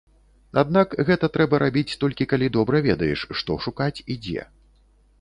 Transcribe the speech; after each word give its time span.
Аднак, 0.61 0.95
гэта 1.09 1.29
трэба 1.35 1.59
рабіць 1.65 1.97
толькі 2.05 2.29
калі 2.33 2.51
добра 2.57 2.83
ведаеш, 2.91 3.29
што 3.43 3.61
шукаць 3.71 3.95
і 4.11 4.21
дзе. 4.27 4.53